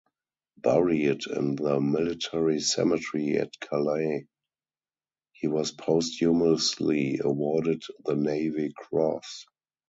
[0.57, 4.25] Buried in the military cemetery at Calais,
[5.31, 9.45] he was posthumously awarded the Navy Cross.